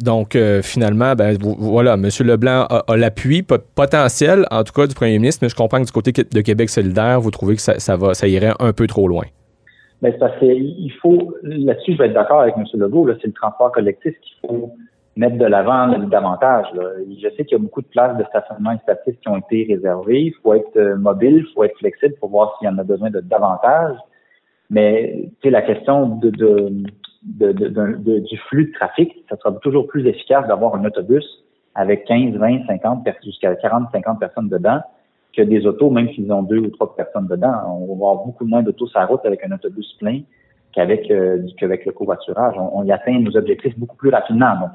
Donc, 0.00 0.34
euh, 0.34 0.60
finalement, 0.60 1.14
ben, 1.14 1.36
voilà, 1.40 1.94
M. 1.94 2.08
Leblanc 2.20 2.66
a, 2.68 2.84
a 2.86 2.96
l'appui 2.96 3.42
potentiel, 3.42 4.44
en 4.50 4.64
tout 4.64 4.72
cas, 4.72 4.86
du 4.86 4.94
premier 4.94 5.18
ministre, 5.18 5.40
mais 5.42 5.48
je 5.48 5.54
comprends 5.54 5.80
que 5.80 5.86
du 5.86 5.92
côté 5.92 6.12
de 6.12 6.40
Québec 6.40 6.68
solidaire, 6.68 7.20
vous 7.20 7.30
trouvez 7.30 7.54
que 7.56 7.62
ça, 7.62 7.78
ça 7.78 7.96
va, 7.96 8.14
ça 8.14 8.26
irait 8.26 8.52
un 8.58 8.72
peu 8.72 8.86
trop 8.86 9.08
loin. 9.08 9.24
Mais 10.02 10.12
c'est 10.12 10.18
parce 10.18 10.38
qu'il 10.38 10.92
faut, 11.00 11.34
là-dessus, 11.42 11.92
je 11.92 11.98
vais 11.98 12.06
être 12.06 12.12
d'accord 12.12 12.40
avec 12.40 12.54
M. 12.56 12.64
Legault, 12.74 13.08
c'est 13.20 13.26
le 13.26 13.32
transport 13.32 13.72
collectif 13.72 14.14
qu'il 14.20 14.36
faut 14.46 14.72
mettre 15.16 15.38
de 15.38 15.46
l'avant 15.46 15.88
davantage. 16.08 16.66
Là. 16.74 16.82
Je 17.08 17.28
sais 17.36 17.44
qu'il 17.44 17.52
y 17.52 17.54
a 17.54 17.58
beaucoup 17.58 17.80
de 17.80 17.86
places 17.86 18.16
de 18.18 18.24
stationnement 18.24 18.72
et 18.72 18.78
statistique 18.78 19.20
qui 19.20 19.28
ont 19.28 19.36
été 19.36 19.66
réservées. 19.70 20.22
Il 20.22 20.34
faut 20.42 20.54
être 20.54 20.76
euh, 20.76 20.96
mobile, 20.96 21.44
il 21.48 21.54
faut 21.54 21.64
être 21.64 21.78
flexible 21.78 22.14
pour 22.20 22.30
voir 22.30 22.56
s'il 22.58 22.68
y 22.68 22.70
en 22.70 22.78
a 22.78 22.82
besoin 22.82 23.10
de 23.10 23.20
davantage. 23.20 23.96
Mais 24.70 25.30
la 25.42 25.62
question 25.62 26.16
de, 26.16 26.30
de, 26.30 26.72
de, 27.22 27.52
de, 27.52 28.18
du 28.20 28.38
flux 28.48 28.66
de 28.66 28.72
trafic, 28.72 29.12
ça 29.28 29.36
sera 29.36 29.52
toujours 29.60 29.86
plus 29.86 30.06
efficace 30.06 30.46
d'avoir 30.46 30.74
un 30.74 30.84
autobus 30.84 31.24
avec 31.74 32.04
15, 32.04 32.34
20, 32.36 32.66
50, 32.66 33.08
jusqu'à 33.24 33.54
40, 33.56 33.88
50 33.92 34.20
personnes 34.20 34.48
dedans 34.48 34.80
que 35.36 35.42
des 35.42 35.66
autos, 35.66 35.90
même 35.90 36.08
s'ils 36.10 36.32
ont 36.32 36.42
deux 36.42 36.58
ou 36.58 36.68
trois 36.68 36.94
personnes 36.94 37.26
dedans. 37.26 37.54
On 37.66 37.86
va 37.86 37.92
avoir 37.92 38.24
beaucoup 38.24 38.44
moins 38.46 38.62
d'autos 38.62 38.86
sur 38.86 39.00
la 39.00 39.06
route 39.06 39.24
avec 39.24 39.44
un 39.44 39.52
autobus 39.52 39.92
plein 39.98 40.20
qu'avec 40.72 41.10
euh, 41.10 41.44
qu'avec 41.58 41.84
le 41.84 41.92
covoiturage. 41.92 42.54
On, 42.56 42.80
on, 42.80 42.84
y 42.84 42.92
atteint 42.92 43.18
nos 43.18 43.36
objectifs 43.36 43.78
beaucoup 43.78 43.96
plus 43.96 44.10
rapidement. 44.10 44.54
Donc, 44.60 44.70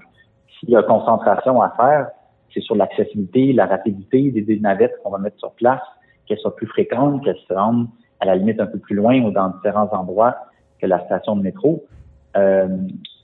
s'il 0.59 0.69
y 0.69 0.75
a 0.75 0.83
concentration 0.83 1.61
à 1.61 1.69
faire, 1.71 2.09
c'est 2.53 2.61
sur 2.61 2.75
l'accessibilité, 2.75 3.53
la 3.53 3.67
rapidité 3.67 4.31
des, 4.31 4.41
des 4.41 4.59
navettes 4.59 4.95
qu'on 5.03 5.11
va 5.11 5.17
mettre 5.17 5.39
sur 5.39 5.51
place, 5.51 5.81
qu'elles 6.25 6.39
soient 6.39 6.55
plus 6.55 6.67
fréquentes, 6.67 7.23
qu'elles 7.23 7.39
se 7.47 7.53
rendent 7.53 7.87
à 8.19 8.25
la 8.25 8.35
limite 8.35 8.59
un 8.59 8.65
peu 8.65 8.79
plus 8.79 8.95
loin 8.95 9.21
ou 9.21 9.31
dans 9.31 9.49
différents 9.49 9.89
endroits 9.91 10.35
que 10.79 10.87
la 10.87 11.03
station 11.05 11.35
de 11.35 11.41
métro. 11.41 11.85
Euh, 12.37 12.67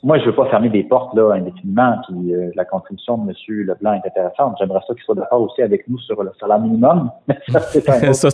moi, 0.04 0.20
je 0.20 0.26
veux 0.26 0.36
pas 0.36 0.48
fermer 0.50 0.70
des 0.70 0.84
portes 0.84 1.16
là 1.16 1.34
indéfiniment. 1.34 1.98
Puis 2.08 2.34
euh, 2.34 2.52
la 2.56 2.66
contribution 2.66 3.18
de 3.18 3.30
M. 3.30 3.36
Leblanc 3.66 3.94
est 3.94 4.08
intéressante. 4.08 4.56
J'aimerais 4.60 4.82
ça 4.88 4.94
qu'il 4.94 5.04
soit 5.04 5.16
d'accord 5.16 5.42
aussi 5.42 5.62
avec 5.62 5.88
nous 5.88 5.98
sur 6.00 6.22
le 6.24 6.32
salaire 6.40 6.60
minimum. 6.60 7.10
ça, 7.50 7.60
c'est 7.62 7.90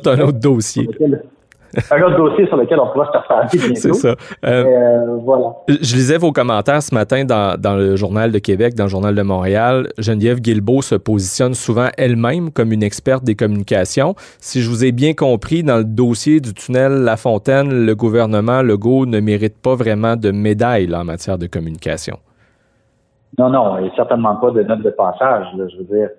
un, 0.07 0.19
un, 0.19 0.23
autre 0.23 0.39
dossier 0.39 0.87
un 1.91 2.01
autre 2.01 2.17
dossier 2.17 2.47
sur 2.47 2.57
lequel 2.57 2.79
on 2.79 2.87
pourra 2.91 3.11
se 3.11 3.17
reparler 3.17 3.47
bientôt. 3.53 3.75
C'est 3.75 3.93
ça. 3.93 4.15
Euh, 4.45 4.65
euh, 4.65 5.17
voilà. 5.23 5.53
Je 5.67 5.95
lisais 5.95 6.17
vos 6.17 6.31
commentaires 6.31 6.81
ce 6.81 6.93
matin 6.93 7.23
dans, 7.23 7.59
dans, 7.59 7.75
le 7.75 7.95
Journal 7.95 8.31
de 8.31 8.39
Québec, 8.39 8.75
dans 8.75 8.85
le 8.85 8.89
Journal 8.89 9.15
de 9.15 9.21
Montréal. 9.21 9.87
Geneviève 9.97 10.39
Guilbeault 10.39 10.81
se 10.81 10.95
positionne 10.95 11.53
souvent 11.53 11.87
elle-même 11.97 12.51
comme 12.51 12.71
une 12.71 12.83
experte 12.83 13.23
des 13.23 13.35
communications. 13.35 14.15
Si 14.39 14.61
je 14.61 14.69
vous 14.69 14.83
ai 14.83 14.91
bien 14.91 15.13
compris, 15.13 15.63
dans 15.63 15.77
le 15.77 15.83
dossier 15.83 16.39
du 16.39 16.53
tunnel 16.53 17.03
La 17.03 17.17
Fontaine, 17.17 17.85
le 17.85 17.95
gouvernement 17.95 18.61
Legault 18.61 19.05
ne 19.05 19.19
mérite 19.19 19.61
pas 19.61 19.75
vraiment 19.75 20.15
de 20.15 20.31
médaille 20.31 20.87
là, 20.87 21.01
en 21.01 21.05
matière 21.05 21.37
de 21.37 21.47
communication. 21.47 22.17
Non, 23.37 23.49
non, 23.49 23.77
et 23.77 23.91
certainement 23.95 24.35
pas 24.35 24.51
de 24.51 24.61
note 24.63 24.81
de 24.81 24.89
passage. 24.89 25.45
Là, 25.55 25.65
je 25.69 25.77
veux 25.77 25.83
dire, 25.83 26.09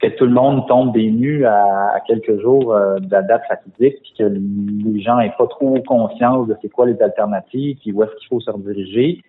que 0.00 0.06
tout 0.08 0.24
le 0.24 0.32
monde 0.32 0.66
tombe 0.66 0.92
des 0.92 1.10
nues 1.10 1.44
à, 1.44 2.00
quelques 2.06 2.40
jours 2.40 2.74
euh, 2.74 2.98
de 2.98 3.10
la 3.10 3.22
date 3.22 3.42
fatidique, 3.48 4.00
puis 4.02 4.14
que 4.18 4.24
les 4.24 5.02
gens 5.02 5.18
n'aient 5.18 5.34
pas 5.36 5.46
trop 5.46 5.78
conscience 5.86 6.48
de 6.48 6.56
c'est 6.62 6.70
quoi 6.70 6.86
les 6.86 7.00
alternatives, 7.02 7.76
puis 7.80 7.92
où 7.92 8.02
est-ce 8.02 8.14
qu'il 8.16 8.28
faut 8.28 8.40
se 8.40 8.50
rediriger, 8.50 9.22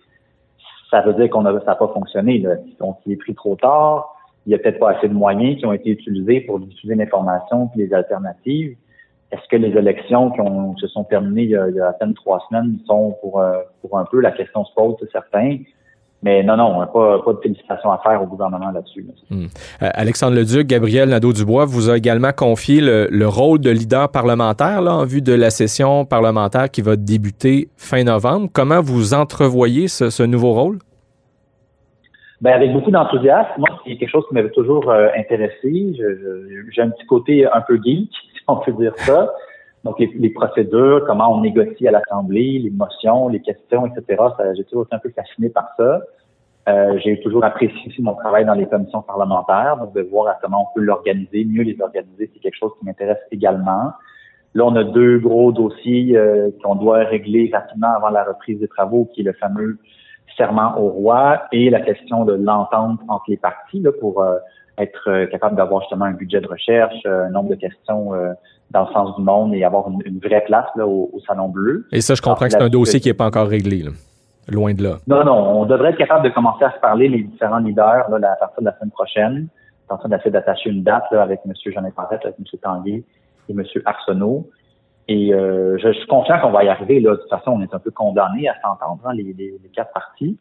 ça 0.89 1.01
veut 1.01 1.13
dire 1.13 1.29
qu'on 1.29 1.45
a, 1.45 1.59
ça 1.59 1.65
n'a 1.67 1.75
pas 1.75 1.89
fonctionné. 1.89 2.39
Là. 2.39 2.55
On 2.79 2.95
est 3.09 3.15
pris 3.15 3.35
trop 3.35 3.55
tard. 3.55 4.15
Il 4.45 4.49
n'y 4.49 4.55
a 4.55 4.59
peut-être 4.59 4.79
pas 4.79 4.91
assez 4.91 5.07
de 5.07 5.13
moyens 5.13 5.57
qui 5.59 5.65
ont 5.65 5.73
été 5.73 5.91
utilisés 5.91 6.41
pour 6.41 6.59
diffuser 6.59 6.95
l'information 6.95 7.67
puis 7.67 7.81
les 7.81 7.93
alternatives. 7.93 8.75
Est-ce 9.31 9.47
que 9.49 9.55
les 9.55 9.77
élections 9.77 10.31
qui 10.31 10.41
ont, 10.41 10.75
se 10.77 10.87
sont 10.87 11.05
terminées 11.05 11.43
il 11.43 11.49
y, 11.49 11.55
a, 11.55 11.87
à 11.87 11.93
peine 11.93 12.13
trois 12.13 12.45
semaines 12.49 12.79
sont 12.85 13.15
pour, 13.21 13.39
euh, 13.39 13.61
pour 13.81 13.97
un 13.97 14.05
peu 14.05 14.19
la 14.19 14.31
question 14.31 14.65
se 14.65 14.73
pose, 14.73 14.95
c'est 14.99 15.11
certain. 15.11 15.57
Mais 16.23 16.43
non, 16.43 16.55
non, 16.55 16.85
pas, 16.85 17.19
pas 17.19 17.33
de 17.33 17.39
félicitations 17.41 17.91
à 17.91 17.97
faire 17.97 18.21
au 18.21 18.27
gouvernement 18.27 18.69
là-dessus. 18.71 19.07
Hmm. 19.29 19.45
Euh, 19.81 19.89
Alexandre 19.93 20.35
Leduc, 20.35 20.67
Gabriel 20.67 21.09
Nadeau-Dubois 21.09 21.65
vous 21.65 21.89
a 21.89 21.97
également 21.97 22.31
confié 22.31 22.79
le, 22.79 23.27
rôle 23.27 23.59
de 23.59 23.71
leader 23.71 24.09
parlementaire 24.09 24.81
là, 24.81 24.93
en 24.93 25.05
vue 25.05 25.21
de 25.21 25.33
la 25.33 25.49
session 25.49 26.05
parlementaire 26.05 26.69
qui 26.69 26.81
va 26.81 26.95
débuter 26.95 27.69
fin 27.75 28.03
novembre. 28.03 28.49
Comment 28.53 28.81
vous 28.81 29.15
entrevoyez 29.15 29.87
ce, 29.87 30.23
nouveau 30.23 30.53
rôle? 30.53 30.77
Ben, 32.41 32.53
avec 32.53 32.71
beaucoup 32.71 32.91
d'enthousiasme. 32.91 33.49
Moi, 33.57 33.69
c'est 33.83 33.95
quelque 33.97 34.09
chose 34.09 34.25
qui 34.27 34.35
m'avait 34.35 34.51
toujours 34.51 34.89
euh, 34.91 35.07
intéressé. 35.17 35.95
J'ai 36.71 36.81
un 36.81 36.89
petit 36.89 37.05
côté 37.07 37.45
un 37.45 37.61
peu 37.61 37.79
geek, 37.83 38.09
si 38.33 38.41
on 38.47 38.57
peut 38.57 38.73
dire 38.73 38.93
ça. 38.97 39.31
Donc, 39.83 39.97
les, 40.00 40.29
procédures, 40.29 41.03
comment 41.07 41.35
on 41.35 41.41
négocie 41.41 41.88
à 41.88 41.91
l'Assemblée, 41.91 42.59
les 42.59 42.69
motions, 42.69 43.27
les 43.29 43.41
questions, 43.41 43.88
etc. 43.88 44.21
J'ai 44.55 44.63
toujours 44.65 44.85
été 44.85 44.95
un 44.95 45.00
peu 45.00 45.09
fasciné 45.09 45.50
par 45.50 45.69
ça. 45.75 46.01
Euh, 46.69 47.00
j'ai 47.03 47.19
toujours 47.21 47.43
apprécié 47.43 47.81
aussi 47.88 48.01
mon 48.03 48.13
travail 48.13 48.45
dans 48.45 48.53
les 48.53 48.67
commissions 48.67 49.01
parlementaires, 49.01 49.77
donc 49.77 49.93
de 49.93 50.01
voir 50.01 50.35
comment 50.41 50.69
on 50.69 50.75
peut 50.75 50.85
l'organiser, 50.85 51.43
mieux 51.43 51.63
les 51.63 51.81
organiser, 51.81 52.29
c'est 52.31 52.39
quelque 52.39 52.57
chose 52.57 52.71
qui 52.79 52.85
m'intéresse 52.85 53.17
également. 53.31 53.93
Là, 54.53 54.65
on 54.65 54.75
a 54.75 54.83
deux 54.83 55.17
gros 55.17 55.51
dossiers 55.51 56.15
euh, 56.15 56.51
qu'on 56.63 56.75
doit 56.75 57.00
régler 57.00 57.50
rapidement 57.51 57.95
avant 57.95 58.09
la 58.09 58.23
reprise 58.23 58.59
des 58.59 58.67
travaux, 58.67 59.09
qui 59.13 59.21
est 59.21 59.23
le 59.23 59.33
fameux 59.33 59.79
serment 60.38 60.77
au 60.77 60.89
roi 60.89 61.43
et 61.51 61.69
la 61.69 61.81
question 61.81 62.25
de 62.25 62.33
l'entente 62.33 63.00
entre 63.07 63.25
les 63.27 63.38
partis 63.38 63.79
là, 63.79 63.91
pour 64.00 64.21
euh, 64.21 64.38
être 64.81 65.09
euh, 65.09 65.25
capable 65.27 65.55
d'avoir 65.55 65.81
justement 65.81 66.05
un 66.05 66.13
budget 66.13 66.41
de 66.41 66.47
recherche, 66.47 67.05
un 67.05 67.29
nombre 67.29 67.50
de 67.50 67.55
questions 67.55 68.11
dans 68.71 68.88
le 68.88 68.93
sens 68.93 69.15
du 69.15 69.23
monde 69.23 69.53
et 69.53 69.63
avoir 69.63 69.89
une, 69.89 70.19
vraie 70.19 70.43
place 70.45 70.67
là, 70.75 70.88
au, 70.88 71.11
Salon 71.27 71.50
Bleu. 71.50 71.88
Et 71.91 72.01
ça, 72.01 72.15
je 72.15 72.21
comprends 72.21 72.45
que 72.45 72.51
c'est 72.51 72.61
un 72.61 72.69
dossier 72.69 73.00
qui 73.00 73.09
n'est 73.09 73.13
pas 73.13 73.25
encore 73.25 73.47
réglé. 73.47 73.83
Loin 74.47 74.73
de 74.73 74.83
là. 74.83 74.97
Non, 75.07 75.23
non, 75.23 75.61
on 75.61 75.65
devrait 75.65 75.91
être 75.91 75.97
capable 75.97 76.25
de 76.25 76.33
commencer 76.33 76.65
à 76.65 76.71
se 76.71 76.79
parler, 76.79 77.07
les 77.07 77.23
différents 77.23 77.59
leaders, 77.59 78.09
là, 78.09 78.31
à 78.31 78.35
partir 78.35 78.61
de 78.61 78.65
la 78.65 78.75
semaine 78.77 78.91
prochaine. 78.91 79.47
On 79.88 79.93
est 79.93 79.95
en 79.95 79.97
train 80.00 80.09
d'essayer 80.09 80.31
d'attacher 80.31 80.69
une 80.69 80.83
date 80.83 81.03
là, 81.11 81.21
avec 81.21 81.41
M. 81.45 81.53
Jean 81.65 81.89
Parrette, 81.95 82.21
avec 82.23 82.35
M. 82.39 82.59
Tanguay 82.61 83.03
et 83.50 83.51
M. 83.51 83.63
Arsenault. 83.85 84.50
Et 85.07 85.33
euh, 85.33 85.77
je, 85.77 85.91
suis 85.91 86.07
confiant 86.07 86.39
qu'on 86.39 86.51
va 86.51 86.63
y 86.63 86.69
arriver. 86.69 87.00
Là. 87.00 87.11
De 87.11 87.15
toute 87.17 87.29
façon, 87.29 87.51
on 87.51 87.61
est 87.61 87.73
un 87.73 87.79
peu 87.79 87.91
condamnés 87.91 88.47
à 88.47 88.55
s'entendre, 88.61 89.01
hein, 89.05 89.13
les, 89.13 89.33
les, 89.33 89.69
quatre 89.73 89.91
partis, 89.93 90.38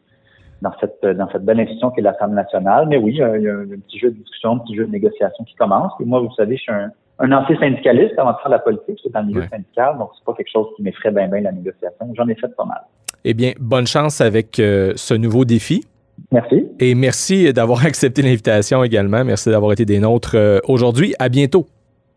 dans 0.63 0.73
cette, 0.81 1.05
dans 1.05 1.29
cette 1.31 1.45
belle 1.45 1.61
institution 1.61 1.91
qu'est 1.91 2.03
l'Assemblée 2.03 2.37
nationale. 2.37 2.87
Mais 2.89 2.97
oui, 2.97 3.13
il 3.15 3.19
y, 3.19 3.23
a, 3.23 3.55
un 3.55 3.81
petit 3.87 3.99
jeu 3.99 4.11
de 4.11 4.17
discussion, 4.17 4.53
un 4.53 4.59
petit 4.59 4.77
jeu 4.77 4.87
de 4.87 4.91
négociation 4.91 5.45
qui 5.45 5.55
commence. 5.55 5.93
Et 6.01 6.05
moi, 6.05 6.21
vous 6.21 6.33
savez, 6.35 6.57
je 6.57 6.63
suis 6.63 6.73
un, 6.73 6.91
un 7.21 7.33
ancien 7.33 7.59
syndicaliste 7.59 8.19
avant 8.19 8.33
de 8.33 8.37
faire 8.39 8.51
la 8.51 8.59
politique, 8.59 8.99
c'est 9.03 9.13
dans 9.13 9.21
le 9.21 9.27
milieu 9.27 9.43
syndical, 9.49 9.99
donc 9.99 10.11
c'est 10.17 10.25
pas 10.25 10.33
quelque 10.35 10.51
chose 10.51 10.67
qui 10.77 10.83
m'effraie 10.83 11.11
bien 11.11 11.29
bien 11.29 11.43
la 11.43 11.53
négociation. 11.53 12.13
J'en 12.15 12.29
ai 12.29 12.35
fait 12.35 12.55
pas 12.57 12.65
mal. 12.65 12.81
Eh 13.25 13.35
bien, 13.35 13.53
bonne 13.61 13.87
chance 13.87 14.21
avec 14.23 14.59
euh, 14.59 14.93
ce 14.97 15.15
nouveau 15.15 15.45
défi. 15.45 15.85
Merci. 16.33 16.67
Et 16.79 16.95
merci 16.95 17.53
d'avoir 17.53 17.85
accepté 17.87 18.23
l'invitation 18.23 18.83
également. 18.83 19.25
Merci 19.25 19.51
d'avoir 19.51 19.73
été 19.73 19.85
des 19.85 19.99
nôtres 19.99 20.35
euh, 20.35 20.59
aujourd'hui. 20.67 21.15
À 21.19 21.29
bientôt. 21.29 21.67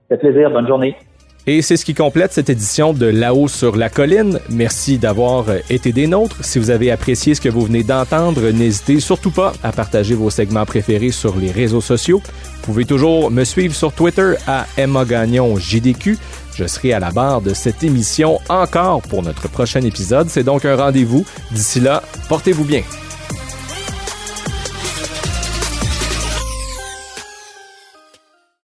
Ça 0.09 0.17
fait 0.17 0.31
plaisir. 0.31 0.49
Bonne 0.51 0.67
journée. 0.67 0.95
Et 1.45 1.61
c'est 1.61 1.75
ce 1.75 1.83
qui 1.83 1.93
complète 1.93 2.31
cette 2.31 2.49
édition 2.49 2.93
de 2.93 3.05
Là-haut 3.05 3.49
sur 3.49 3.75
la 3.75 3.89
colline. 3.89 4.39
Merci 4.49 4.97
d'avoir 4.97 5.47
été 5.69 5.91
des 5.91 6.07
nôtres. 6.07 6.37
Si 6.41 6.57
vous 6.57 6.69
avez 6.69 6.89
apprécié 6.89 7.35
ce 7.35 7.41
que 7.41 7.49
vous 7.49 7.65
venez 7.65 7.83
d'entendre, 7.83 8.49
n'hésitez 8.49 9.01
surtout 9.01 9.31
pas 9.31 9.51
à 9.61 9.73
partager 9.73 10.15
vos 10.15 10.29
segments 10.29 10.65
préférés 10.65 11.11
sur 11.11 11.35
les 11.35 11.51
réseaux 11.51 11.81
sociaux. 11.81 12.21
Vous 12.25 12.61
pouvez 12.61 12.85
toujours 12.85 13.29
me 13.29 13.43
suivre 13.43 13.75
sur 13.75 13.91
Twitter 13.91 14.35
à 14.47 14.67
Emma 14.77 15.03
Gagnon 15.03 15.57
JDQ. 15.57 16.17
Je 16.55 16.65
serai 16.65 16.93
à 16.93 16.99
la 16.99 17.11
barre 17.11 17.41
de 17.41 17.53
cette 17.53 17.83
émission 17.83 18.39
encore 18.47 19.01
pour 19.01 19.21
notre 19.21 19.49
prochain 19.49 19.81
épisode. 19.81 20.29
C'est 20.29 20.43
donc 20.43 20.63
un 20.63 20.77
rendez-vous. 20.77 21.25
D'ici 21.51 21.81
là, 21.81 22.03
portez-vous 22.29 22.63
bien. 22.63 22.83